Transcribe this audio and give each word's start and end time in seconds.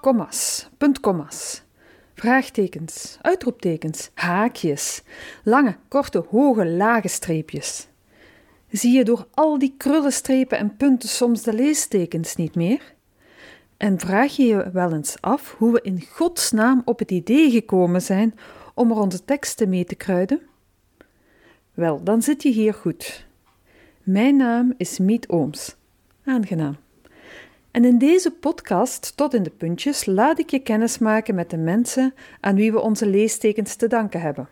kommas, 0.00 0.68
puntkommas, 0.78 1.62
vraagtekens, 2.14 3.18
uitroeptekens, 3.20 4.10
haakjes, 4.14 5.02
lange, 5.44 5.76
korte, 5.88 6.24
hoge, 6.28 6.66
lage 6.66 7.08
streepjes. 7.08 7.88
Zie 8.70 8.92
je 8.92 9.04
door 9.04 9.26
al 9.30 9.58
die 9.58 9.74
krullenstrepen 9.76 10.58
en 10.58 10.76
punten 10.76 11.08
soms 11.08 11.42
de 11.42 11.52
leestekens 11.52 12.36
niet 12.36 12.54
meer? 12.54 12.94
En 13.76 13.98
vraag 13.98 14.36
je 14.36 14.44
je 14.44 14.70
wel 14.72 14.92
eens 14.92 15.16
af 15.20 15.54
hoe 15.58 15.72
we 15.72 15.80
in 15.82 16.06
godsnaam 16.10 16.82
op 16.84 16.98
het 16.98 17.10
idee 17.10 17.50
gekomen 17.50 18.02
zijn 18.02 18.34
om 18.74 18.90
er 18.90 18.96
onze 18.96 19.24
teksten 19.24 19.68
mee 19.68 19.84
te 19.84 19.94
kruiden? 19.94 20.40
Wel, 21.74 22.02
dan 22.02 22.22
zit 22.22 22.42
je 22.42 22.50
hier 22.50 22.74
goed. 22.74 23.26
Mijn 24.02 24.36
naam 24.36 24.74
is 24.76 24.98
Miet 24.98 25.28
Ooms. 25.28 25.76
Aangenaam. 26.24 26.83
En 27.74 27.84
in 27.84 27.98
deze 27.98 28.30
podcast, 28.30 29.16
tot 29.16 29.34
in 29.34 29.42
de 29.42 29.50
puntjes, 29.50 30.06
laat 30.06 30.38
ik 30.38 30.50
je 30.50 30.58
kennis 30.58 30.98
maken 30.98 31.34
met 31.34 31.50
de 31.50 31.56
mensen 31.56 32.14
aan 32.40 32.54
wie 32.54 32.72
we 32.72 32.80
onze 32.80 33.06
leestekens 33.06 33.74
te 33.74 33.86
danken 33.86 34.20
hebben. 34.20 34.48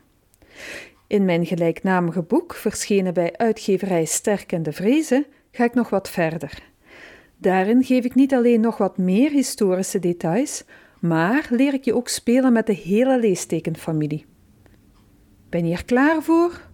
In 1.07 1.25
mijn 1.25 1.47
gelijknamige 1.47 2.23
boek, 2.23 2.55
verschenen 2.55 3.15
bij 3.15 3.37
uitgeverij 3.37 4.05
Sterk 4.05 4.53
en 4.53 4.63
de 4.63 4.73
Vrezen, 4.73 5.27
ga 5.51 5.65
ik 5.65 5.75
nog 5.75 5.91
wat 5.91 6.11
verder. 6.11 6.63
Daarin 7.37 7.85
geef 7.85 8.05
ik 8.05 8.15
niet 8.15 8.35
alleen 8.35 8.61
nog 8.61 8.77
wat 8.77 8.99
meer 8.99 9.31
historische 9.31 9.99
details, 9.99 10.65
maar 11.01 11.47
leer 11.51 11.75
ik 11.75 11.85
je 11.85 11.95
ook 11.95 12.09
spelen 12.09 12.53
met 12.53 12.67
de 12.67 12.75
hele 12.75 13.21
leestekenfamilie. 13.21 14.27
Ben 15.49 15.67
je 15.67 15.73
er 15.73 15.85
klaar 15.85 16.23
voor? 16.23 16.69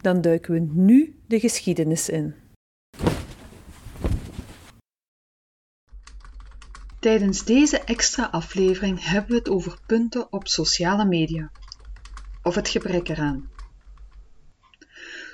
Dan 0.00 0.20
duiken 0.20 0.52
we 0.52 0.66
nu 0.72 1.14
de 1.26 1.40
geschiedenis 1.40 2.08
in. 2.08 2.34
Tijdens 7.06 7.44
deze 7.44 7.80
extra 7.80 8.24
aflevering 8.24 9.08
hebben 9.08 9.30
we 9.30 9.36
het 9.36 9.48
over 9.48 9.78
punten 9.86 10.32
op 10.32 10.48
sociale 10.48 11.04
media. 11.04 11.50
Of 12.42 12.54
het 12.54 12.68
gebrek 12.68 13.08
eraan. 13.08 13.50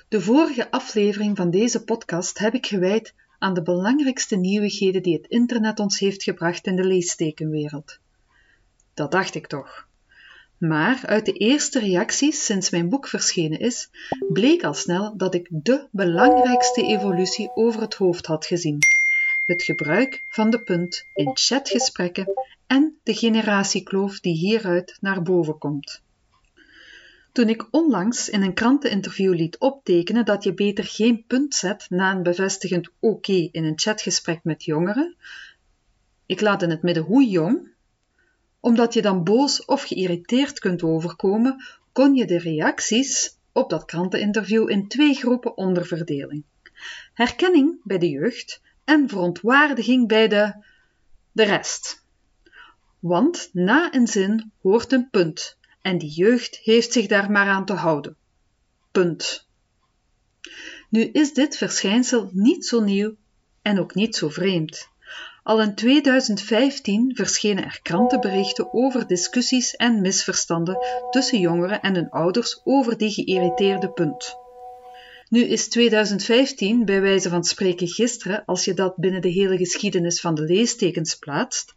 De 0.08 0.20
vorige 0.20 0.70
aflevering 0.70 1.36
van 1.36 1.50
deze 1.50 1.84
podcast 1.84 2.38
heb 2.38 2.54
ik 2.54 2.66
gewijd 2.66 3.14
aan 3.38 3.54
de 3.54 3.62
belangrijkste 3.62 4.36
nieuwigheden 4.36 5.02
die 5.02 5.16
het 5.16 5.26
internet 5.26 5.78
ons 5.78 5.98
heeft 5.98 6.22
gebracht 6.22 6.66
in 6.66 6.76
de 6.76 6.84
leestekenwereld. 6.84 7.98
Dat 8.94 9.10
dacht 9.10 9.34
ik 9.34 9.46
toch. 9.46 9.88
Maar 10.58 11.00
uit 11.06 11.26
de 11.26 11.32
eerste 11.32 11.78
reacties 11.78 12.44
sinds 12.44 12.70
mijn 12.70 12.88
boek 12.88 13.08
verschenen 13.08 13.58
is, 13.58 13.90
bleek 14.32 14.64
al 14.64 14.74
snel 14.74 15.16
dat 15.16 15.34
ik 15.34 15.48
de 15.50 15.88
belangrijkste 15.90 16.82
evolutie 16.82 17.50
over 17.54 17.80
het 17.80 17.94
hoofd 17.94 18.26
had 18.26 18.46
gezien: 18.46 18.78
het 19.44 19.62
gebruik 19.62 20.24
van 20.28 20.50
de 20.50 20.62
punt 20.62 21.06
in 21.14 21.30
chatgesprekken 21.34 22.32
en 22.66 22.98
de 23.02 23.14
generatiekloof 23.14 24.20
die 24.20 24.34
hieruit 24.34 24.96
naar 25.00 25.22
boven 25.22 25.58
komt. 25.58 26.02
Toen 27.32 27.48
ik 27.48 27.66
onlangs 27.70 28.28
in 28.28 28.42
een 28.42 28.54
kranteninterview 28.54 29.34
liet 29.34 29.58
optekenen 29.58 30.24
dat 30.24 30.44
je 30.44 30.54
beter 30.54 30.84
geen 30.84 31.24
punt 31.26 31.54
zet 31.54 31.86
na 31.88 32.12
een 32.12 32.22
bevestigend 32.22 32.90
oké 33.00 33.48
in 33.52 33.64
een 33.64 33.78
chatgesprek 33.78 34.40
met 34.44 34.64
jongeren, 34.64 35.16
ik 36.26 36.40
laat 36.40 36.62
in 36.62 36.70
het 36.70 36.82
midden 36.82 37.02
hoe 37.02 37.28
jong, 37.28 37.68
omdat 38.60 38.94
je 38.94 39.02
dan 39.02 39.24
boos 39.24 39.64
of 39.64 39.82
geïrriteerd 39.82 40.58
kunt 40.58 40.82
overkomen, 40.82 41.64
kon 41.92 42.14
je 42.14 42.26
de 42.26 42.38
reacties 42.38 43.36
op 43.52 43.70
dat 43.70 43.84
kranteninterview 43.84 44.70
in 44.70 44.88
twee 44.88 45.14
groepen 45.14 45.56
onderverdeling. 45.56 46.44
Herkenning 47.14 47.80
bij 47.84 47.98
de 47.98 48.08
jeugd 48.08 48.60
en 48.84 49.08
verontwaardiging 49.08 50.08
bij 50.08 50.28
de, 50.28 50.64
de 51.32 51.42
rest. 51.42 52.04
Want 52.98 53.48
na 53.52 53.94
een 53.94 54.06
zin 54.06 54.52
hoort 54.60 54.92
een 54.92 55.10
punt 55.10 55.56
en 55.80 55.98
die 55.98 56.10
jeugd 56.10 56.56
heeft 56.56 56.92
zich 56.92 57.06
daar 57.06 57.30
maar 57.30 57.46
aan 57.46 57.64
te 57.64 57.72
houden. 57.72 58.16
Punt. 58.92 59.46
Nu 60.88 61.02
is 61.02 61.32
dit 61.32 61.56
verschijnsel 61.56 62.30
niet 62.32 62.66
zo 62.66 62.80
nieuw 62.80 63.14
en 63.62 63.80
ook 63.80 63.94
niet 63.94 64.16
zo 64.16 64.28
vreemd. 64.28 64.90
Al 65.42 65.62
in 65.62 65.74
2015 65.74 67.16
verschenen 67.16 67.64
er 67.64 67.80
krantenberichten 67.82 68.72
over 68.72 69.06
discussies 69.06 69.76
en 69.76 70.00
misverstanden 70.00 70.78
tussen 71.10 71.40
jongeren 71.40 71.80
en 71.80 71.94
hun 71.94 72.10
ouders 72.10 72.60
over 72.64 72.98
die 72.98 73.10
geïrriteerde 73.10 73.90
punt. 73.90 74.36
Nu 75.32 75.42
is 75.42 75.68
2015 75.68 76.84
bij 76.84 77.00
wijze 77.00 77.28
van 77.28 77.44
spreken 77.44 77.88
gisteren 77.88 78.44
als 78.44 78.64
je 78.64 78.74
dat 78.74 78.96
binnen 78.96 79.22
de 79.22 79.28
hele 79.28 79.56
geschiedenis 79.56 80.20
van 80.20 80.34
de 80.34 80.42
leestekens 80.42 81.14
plaatst, 81.14 81.74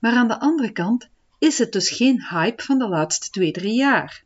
maar 0.00 0.12
aan 0.12 0.28
de 0.28 0.40
andere 0.40 0.72
kant 0.72 1.08
is 1.38 1.58
het 1.58 1.72
dus 1.72 1.90
geen 1.90 2.22
hype 2.28 2.62
van 2.62 2.78
de 2.78 2.88
laatste 2.88 3.30
twee, 3.30 3.50
drie 3.50 3.74
jaar. 3.74 4.24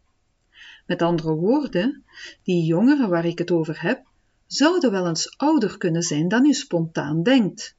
Met 0.87 1.03
andere 1.03 1.33
woorden, 1.33 2.05
die 2.43 2.65
jongeren 2.65 3.09
waar 3.09 3.25
ik 3.25 3.39
het 3.39 3.51
over 3.51 3.83
heb, 3.83 4.03
zouden 4.47 4.91
wel 4.91 5.07
eens 5.07 5.35
ouder 5.37 5.79
kunnen 5.79 6.03
zijn 6.03 6.29
dan 6.29 6.45
u 6.45 6.53
spontaan 6.53 7.23
denkt. 7.23 7.77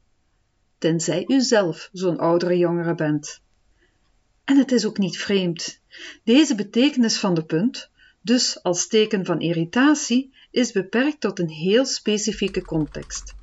Tenzij 0.77 1.23
u 1.27 1.41
zelf 1.41 1.89
zo'n 1.91 2.17
oudere 2.17 2.57
jongere 2.57 2.95
bent. 2.95 3.41
En 4.43 4.57
het 4.57 4.71
is 4.71 4.85
ook 4.85 4.97
niet 4.97 5.17
vreemd. 5.17 5.81
Deze 6.23 6.55
betekenis 6.55 7.19
van 7.19 7.33
de 7.33 7.43
punt, 7.43 7.90
dus 8.21 8.63
als 8.63 8.87
teken 8.87 9.25
van 9.25 9.41
irritatie, 9.41 10.33
is 10.51 10.71
beperkt 10.71 11.21
tot 11.21 11.39
een 11.39 11.49
heel 11.49 11.85
specifieke 11.85 12.61
context. 12.61 13.33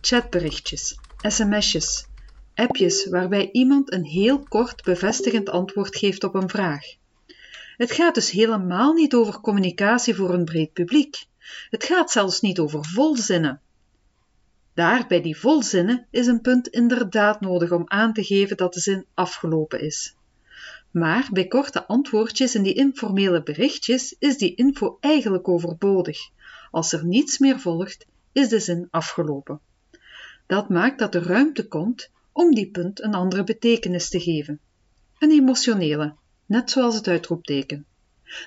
Chatberichtjes, 0.00 0.98
sms'jes, 1.22 2.06
appjes 2.54 3.08
waarbij 3.08 3.50
iemand 3.52 3.92
een 3.92 4.04
heel 4.04 4.42
kort 4.42 4.82
bevestigend 4.82 5.48
antwoord 5.48 5.96
geeft 5.96 6.24
op 6.24 6.34
een 6.34 6.48
vraag. 6.48 6.84
Het 7.76 7.92
gaat 7.92 8.14
dus 8.14 8.30
helemaal 8.30 8.92
niet 8.92 9.14
over 9.14 9.40
communicatie 9.40 10.14
voor 10.14 10.34
een 10.34 10.44
breed 10.44 10.72
publiek. 10.72 11.24
Het 11.70 11.84
gaat 11.84 12.10
zelfs 12.10 12.40
niet 12.40 12.58
over 12.58 12.84
volzinnen. 12.84 13.60
Daar 14.74 15.06
bij 15.06 15.22
die 15.22 15.38
volzinnen 15.38 16.06
is 16.10 16.26
een 16.26 16.40
punt 16.40 16.68
inderdaad 16.68 17.40
nodig 17.40 17.70
om 17.70 17.82
aan 17.84 18.12
te 18.12 18.24
geven 18.24 18.56
dat 18.56 18.74
de 18.74 18.80
zin 18.80 19.06
afgelopen 19.14 19.80
is. 19.80 20.14
Maar 20.92 21.28
bij 21.32 21.46
korte 21.46 21.86
antwoordjes 21.86 22.54
in 22.54 22.62
die 22.62 22.74
informele 22.74 23.42
berichtjes 23.42 24.14
is 24.18 24.38
die 24.38 24.54
info 24.54 24.96
eigenlijk 25.00 25.48
overbodig. 25.48 26.18
Als 26.70 26.92
er 26.92 27.04
niets 27.06 27.38
meer 27.38 27.60
volgt, 27.60 28.06
is 28.32 28.48
de 28.48 28.60
zin 28.60 28.88
afgelopen. 28.90 29.60
Dat 30.46 30.68
maakt 30.68 30.98
dat 30.98 31.14
er 31.14 31.22
ruimte 31.22 31.68
komt 31.68 32.10
om 32.32 32.54
die 32.54 32.70
punt 32.70 33.02
een 33.02 33.14
andere 33.14 33.44
betekenis 33.44 34.08
te 34.08 34.20
geven. 34.20 34.60
Een 35.18 35.30
emotionele, 35.30 36.14
net 36.46 36.70
zoals 36.70 36.94
het 36.94 37.08
uitroepteken. 37.08 37.86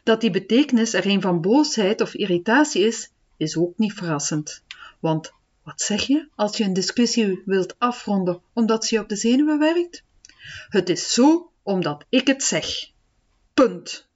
Dat 0.04 0.22
die 0.22 0.32
betekenis 0.32 0.94
er 0.94 1.06
een 1.06 1.22
van 1.22 1.42
boosheid 1.42 2.02
of 2.02 2.14
irritatie 2.14 2.86
is, 2.86 3.12
is 3.38 3.58
ook 3.58 3.78
niet 3.78 3.94
verrassend. 3.94 4.64
Want 5.00 5.32
wat 5.64 5.82
zeg 5.82 6.02
je 6.02 6.28
als 6.36 6.58
je 6.58 6.64
een 6.64 6.74
discussie 6.74 7.42
wilt 7.46 7.76
afronden 7.78 8.42
omdat 8.54 8.86
ze 8.86 8.96
je 8.96 9.02
op 9.02 9.10
de 9.10 9.16
zenuwen 9.16 9.60
werkt? 9.60 10.04
Het 10.70 10.90
is 10.90 11.14
zo 11.14 11.52
omdat 11.66 12.06
ik 12.10 12.28
het 12.28 12.44
zeg. 12.44 12.66
Punt. 13.54 14.08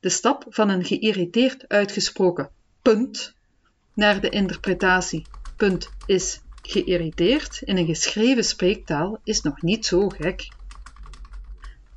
De 0.00 0.08
stap 0.08 0.44
van 0.48 0.68
een 0.68 0.84
geïrriteerd 0.84 1.68
uitgesproken 1.68 2.50
punt 2.82 3.34
naar 3.94 4.20
de 4.20 4.28
interpretatie 4.28 5.26
punt 5.56 5.90
is 6.06 6.40
geïrriteerd 6.62 7.62
in 7.62 7.76
een 7.76 7.86
geschreven 7.86 8.44
spreektaal 8.44 9.20
is 9.24 9.40
nog 9.40 9.62
niet 9.62 9.86
zo 9.86 10.08
gek. 10.08 10.48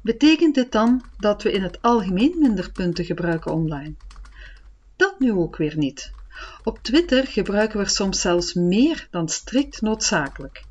Betekent 0.02 0.56
dit 0.56 0.72
dan 0.72 1.04
dat 1.20 1.44
we 1.44 1.52
in 1.52 1.64
het 1.64 1.82
algemeen 1.82 2.36
minder 2.40 2.72
punten 2.72 3.06
gebruiken 3.06 3.52
online? 3.52 3.94
Dat 4.96 5.20
nu 5.20 5.32
ook 5.32 5.58
weer 5.58 5.78
niet. 5.78 6.12
Op 6.64 6.80
Twitter 6.82 7.28
gebruiken 7.28 7.80
we 7.80 7.88
soms 7.88 8.22
zelfs 8.22 8.54
meer 8.54 9.08
dan 9.12 9.30
strikt 9.30 9.82
noodzakelijk. 9.82 10.64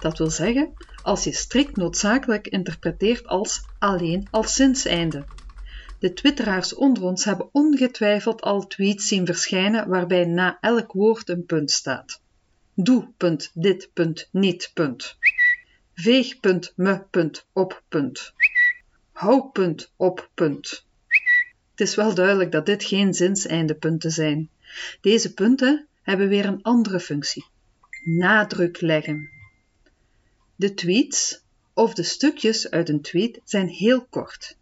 Dat 0.00 0.18
wil 0.18 0.30
zeggen, 0.30 0.72
als 1.06 1.24
je 1.24 1.32
strikt 1.32 1.76
noodzakelijk 1.76 2.48
interpreteert 2.48 3.26
als 3.26 3.64
alleen 3.78 4.28
als 4.30 4.54
zinseinde. 4.54 5.24
De 5.98 6.12
twitteraars 6.12 6.74
onder 6.74 7.02
ons 7.02 7.24
hebben 7.24 7.48
ongetwijfeld 7.52 8.40
al 8.40 8.66
tweets 8.66 9.08
zien 9.08 9.26
verschijnen 9.26 9.88
waarbij 9.88 10.24
na 10.24 10.58
elk 10.60 10.92
woord 10.92 11.28
een 11.28 11.46
punt 11.46 11.70
staat 11.70 12.20
doe 12.76 13.08
punt 13.16 13.50
dit 13.54 13.90
punt 13.92 14.28
niet 14.32 14.70
punt. 14.74 15.16
Veeg 15.94 16.40
punt 16.40 16.72
me 16.76 17.02
punt 17.10 17.46
op 17.52 17.82
punt. 17.88 18.32
Hou 19.12 19.50
punt 19.52 19.92
op 19.96 20.30
punt. 20.34 20.86
Het 21.70 21.80
is 21.80 21.94
wel 21.94 22.14
duidelijk 22.14 22.52
dat 22.52 22.66
dit 22.66 22.84
geen 22.84 23.14
zinseindepunten 23.14 24.10
zijn. 24.10 24.50
Deze 25.00 25.34
punten 25.34 25.86
hebben 26.02 26.28
weer 26.28 26.46
een 26.46 26.62
andere 26.62 27.00
functie. 27.00 27.46
Nadruk 28.04 28.80
leggen. 28.80 29.30
De 30.56 30.74
tweets 30.74 31.44
of 31.74 31.94
de 31.94 32.02
stukjes 32.02 32.70
uit 32.70 32.88
een 32.88 33.00
tweet 33.00 33.40
zijn 33.44 33.68
heel 33.68 34.06
kort. 34.10 34.56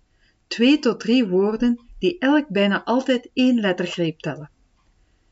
Twee 0.46 0.78
tot 0.78 1.00
drie 1.00 1.26
woorden 1.26 1.80
die 1.98 2.18
elk 2.18 2.48
bijna 2.48 2.84
altijd 2.84 3.30
één 3.32 3.60
lettergreep 3.60 4.18
tellen. 4.18 4.50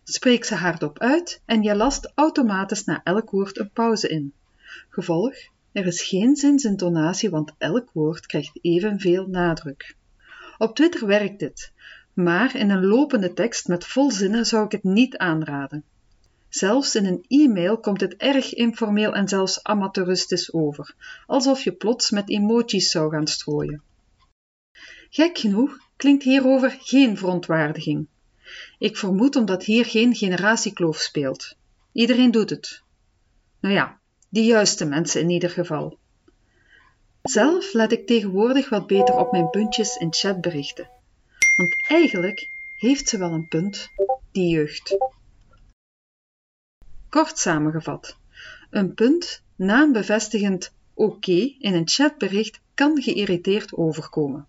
Spreek 0.04 0.44
ze 0.44 0.54
hardop 0.54 0.98
uit 0.98 1.42
en 1.44 1.62
je 1.62 1.74
last 1.74 2.12
automatisch 2.14 2.84
na 2.84 3.00
elk 3.02 3.30
woord 3.30 3.58
een 3.58 3.70
pauze 3.70 4.08
in. 4.08 4.32
Gevolg: 4.88 5.34
Er 5.72 5.86
is 5.86 6.02
geen 6.02 6.36
zinsintonatie, 6.36 7.30
want 7.30 7.52
elk 7.58 7.90
woord 7.92 8.26
krijgt 8.26 8.58
evenveel 8.60 9.26
nadruk. 9.26 9.96
Op 10.58 10.74
Twitter 10.74 11.06
werkt 11.06 11.38
dit, 11.38 11.72
maar 12.12 12.56
in 12.56 12.70
een 12.70 12.84
lopende 12.84 13.32
tekst 13.32 13.68
met 13.68 13.84
vol 13.84 14.10
zinnen 14.10 14.46
zou 14.46 14.64
ik 14.64 14.72
het 14.72 14.84
niet 14.84 15.16
aanraden. 15.16 15.84
Zelfs 16.54 16.94
in 16.94 17.06
een 17.06 17.24
e-mail 17.28 17.78
komt 17.78 18.00
het 18.00 18.16
erg 18.16 18.54
informeel 18.54 19.14
en 19.14 19.28
zelfs 19.28 19.62
amateuristisch 19.62 20.52
over, 20.52 20.94
alsof 21.26 21.64
je 21.64 21.72
plots 21.72 22.10
met 22.10 22.30
emojis 22.30 22.90
zou 22.90 23.10
gaan 23.10 23.26
strooien. 23.26 23.82
Gek 25.10 25.38
genoeg 25.38 25.76
klinkt 25.96 26.24
hierover 26.24 26.76
geen 26.80 27.16
verontwaardiging. 27.16 28.06
Ik 28.78 28.96
vermoed 28.96 29.36
omdat 29.36 29.64
hier 29.64 29.84
geen 29.84 30.14
generatiekloof 30.14 30.96
speelt. 30.96 31.56
Iedereen 31.92 32.30
doet 32.30 32.50
het. 32.50 32.82
Nou 33.60 33.74
ja, 33.74 34.00
de 34.28 34.44
juiste 34.44 34.84
mensen 34.84 35.20
in 35.20 35.30
ieder 35.30 35.50
geval. 35.50 35.98
Zelf 37.22 37.72
let 37.72 37.92
ik 37.92 38.06
tegenwoordig 38.06 38.68
wat 38.68 38.86
beter 38.86 39.14
op 39.14 39.32
mijn 39.32 39.50
puntjes 39.50 39.96
in 39.96 40.12
chatberichten. 40.12 40.90
Want 41.56 41.88
eigenlijk 41.88 42.48
heeft 42.76 43.08
ze 43.08 43.18
wel 43.18 43.32
een 43.32 43.48
punt, 43.48 43.88
die 44.32 44.48
jeugd. 44.48 44.96
Kort 47.12 47.38
samengevat, 47.38 48.16
een 48.70 48.94
punt 48.94 49.42
na 49.56 49.82
een 49.82 49.92
bevestigend 49.92 50.72
oké 50.94 51.54
in 51.58 51.74
een 51.74 51.88
chatbericht 51.88 52.60
kan 52.74 53.02
geïrriteerd 53.02 53.74
overkomen. 53.74 54.46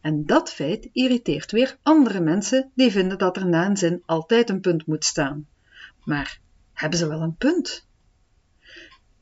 En 0.00 0.26
dat 0.26 0.52
feit 0.52 0.88
irriteert 0.92 1.50
weer 1.50 1.76
andere 1.82 2.20
mensen 2.20 2.70
die 2.74 2.90
vinden 2.90 3.18
dat 3.18 3.36
er 3.36 3.46
na 3.46 3.66
een 3.66 3.76
zin 3.76 4.02
altijd 4.06 4.50
een 4.50 4.60
punt 4.60 4.86
moet 4.86 5.04
staan. 5.04 5.48
Maar 6.04 6.40
hebben 6.72 6.98
ze 6.98 7.08
wel 7.08 7.20
een 7.20 7.36
punt? 7.36 7.86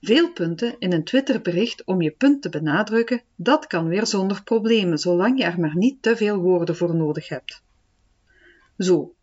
Veel 0.00 0.32
punten 0.32 0.75
in 0.78 0.93
een 0.93 1.05
Twitterbericht 1.05 1.85
om 1.85 2.02
je 2.02 2.11
punt 2.11 2.43
te 2.43 2.49
benadrukken, 2.49 3.23
dat 3.37 3.67
kan 3.67 3.88
weer 3.88 4.06
zonder 4.06 4.43
problemen, 4.43 4.99
zolang 4.99 5.38
je 5.38 5.44
er 5.44 5.61
maar 5.61 5.76
niet 5.76 6.02
te 6.02 6.17
veel 6.17 6.37
woorden 6.37 6.76
voor 6.76 6.94
nodig 6.94 7.28
hebt. 7.28 7.62
Zo, 8.78 9.14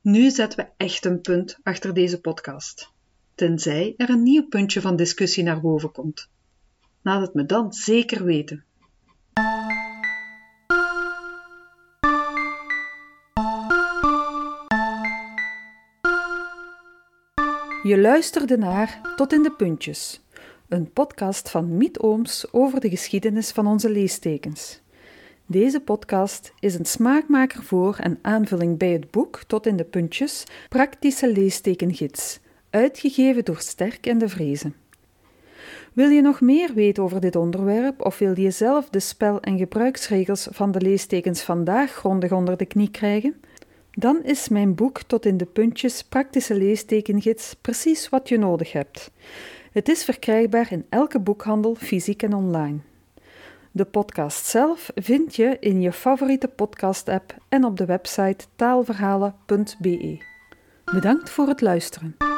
nu 0.00 0.30
zetten 0.30 0.58
we 0.58 0.70
echt 0.76 1.04
een 1.04 1.20
punt 1.20 1.58
achter 1.62 1.94
deze 1.94 2.20
podcast. 2.20 2.92
Tenzij 3.34 3.94
er 3.96 4.10
een 4.10 4.22
nieuw 4.22 4.48
puntje 4.48 4.80
van 4.80 4.96
discussie 4.96 5.44
naar 5.44 5.60
boven 5.60 5.92
komt. 5.92 6.28
Laat 7.02 7.20
het 7.20 7.34
me 7.34 7.46
dan 7.46 7.72
zeker 7.72 8.24
weten. 8.24 8.64
Je 17.82 17.98
luisterde 17.98 18.56
naar 18.56 19.00
Tot 19.16 19.32
in 19.32 19.42
de 19.42 19.52
Puntjes, 19.56 20.20
een 20.68 20.92
podcast 20.92 21.50
van 21.50 21.76
Miet 21.76 21.98
Ooms 21.98 22.52
over 22.52 22.80
de 22.80 22.88
geschiedenis 22.88 23.50
van 23.50 23.66
onze 23.66 23.90
leestekens. 23.90 24.80
Deze 25.46 25.80
podcast 25.80 26.52
is 26.60 26.74
een 26.74 26.84
smaakmaker 26.84 27.62
voor 27.62 27.96
en 27.96 28.18
aanvulling 28.22 28.78
bij 28.78 28.92
het 28.92 29.10
boek 29.10 29.42
Tot 29.46 29.66
in 29.66 29.76
de 29.76 29.84
Puntjes, 29.84 30.44
Praktische 30.68 31.32
Leestekengids, 31.32 32.40
uitgegeven 32.74 33.44
door 33.44 33.60
Sterk 33.60 34.06
en 34.06 34.18
de 34.18 34.28
Vrezen. 34.28 34.74
Wil 35.92 36.08
je 36.08 36.22
nog 36.22 36.40
meer 36.40 36.74
weten 36.74 37.02
over 37.02 37.20
dit 37.20 37.36
onderwerp 37.36 38.04
of 38.04 38.18
wil 38.18 38.40
je 38.40 38.50
zelf 38.50 38.88
de 38.88 39.00
spel- 39.00 39.40
en 39.40 39.58
gebruiksregels 39.58 40.48
van 40.50 40.72
de 40.72 40.80
leestekens 40.80 41.42
vandaag 41.42 41.92
grondig 41.92 42.32
onder 42.32 42.56
de 42.56 42.66
knie 42.66 42.90
krijgen? 42.90 43.34
Dan 43.90 44.24
is 44.24 44.48
mijn 44.48 44.74
boek 44.74 45.02
Tot 45.02 45.26
in 45.26 45.36
de 45.36 45.44
Puntjes 45.44 46.02
Praktische 46.02 46.54
Leestekengids 46.54 47.54
precies 47.60 48.08
wat 48.08 48.28
je 48.28 48.38
nodig 48.38 48.72
hebt. 48.72 49.10
Het 49.72 49.88
is 49.88 50.04
verkrijgbaar 50.04 50.72
in 50.72 50.86
elke 50.88 51.20
boekhandel, 51.20 51.74
fysiek 51.74 52.22
en 52.22 52.34
online. 52.34 52.78
De 53.70 53.84
podcast 53.84 54.46
zelf 54.46 54.90
vind 54.94 55.36
je 55.36 55.56
in 55.60 55.80
je 55.80 55.92
favoriete 55.92 56.48
podcast-app 56.48 57.36
en 57.48 57.64
op 57.64 57.76
de 57.76 57.84
website 57.84 58.44
taalverhalen.be. 58.56 60.18
Bedankt 60.84 61.30
voor 61.30 61.46
het 61.46 61.60
luisteren. 61.60 62.33